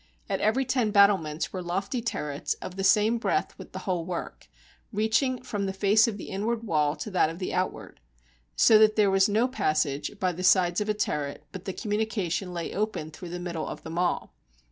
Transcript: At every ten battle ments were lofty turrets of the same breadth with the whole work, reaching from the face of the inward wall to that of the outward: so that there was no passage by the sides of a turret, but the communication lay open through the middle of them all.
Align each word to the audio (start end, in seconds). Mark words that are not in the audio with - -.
At 0.27 0.41
every 0.41 0.65
ten 0.65 0.89
battle 0.89 1.19
ments 1.19 1.53
were 1.53 1.61
lofty 1.61 2.01
turrets 2.01 2.55
of 2.55 2.75
the 2.75 2.83
same 2.83 3.19
breadth 3.19 3.55
with 3.59 3.71
the 3.71 3.77
whole 3.85 4.03
work, 4.03 4.47
reaching 4.91 5.43
from 5.43 5.67
the 5.67 5.73
face 5.73 6.07
of 6.07 6.17
the 6.17 6.29
inward 6.29 6.63
wall 6.63 6.95
to 6.95 7.11
that 7.11 7.29
of 7.29 7.37
the 7.37 7.53
outward: 7.53 7.99
so 8.55 8.79
that 8.79 8.95
there 8.95 9.11
was 9.11 9.29
no 9.29 9.47
passage 9.47 10.19
by 10.19 10.31
the 10.31 10.41
sides 10.43 10.81
of 10.81 10.89
a 10.89 10.95
turret, 10.95 11.43
but 11.51 11.65
the 11.65 11.71
communication 11.73 12.51
lay 12.51 12.73
open 12.73 13.11
through 13.11 13.29
the 13.29 13.37
middle 13.39 13.67
of 13.67 13.83
them 13.83 13.99
all. 13.99 14.33